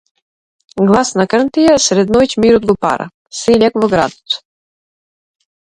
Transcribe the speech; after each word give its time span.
Гласна 0.91 1.25
крнтија 1.33 1.75
сред 1.89 2.15
ноќ 2.17 2.25
мирот 2.45 2.67
го 2.73 2.77
пара 2.87 3.09
-сељак 3.13 3.81
во 3.83 3.95
градот. 3.95 4.41